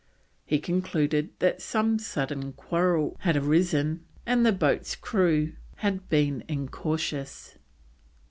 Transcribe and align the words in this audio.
He 0.47 0.57
concluded 0.57 1.29
that 1.37 1.61
some 1.61 1.99
sudden 1.99 2.53
quarrel 2.53 3.17
had 3.19 3.37
arisen 3.37 4.03
and 4.25 4.43
the 4.43 4.51
boat's 4.51 4.95
crew 4.95 5.53
had 5.75 6.09
been 6.09 6.43
incautious. 6.47 7.59